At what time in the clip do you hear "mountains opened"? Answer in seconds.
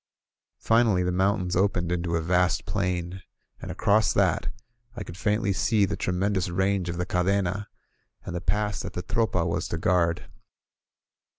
1.11-1.91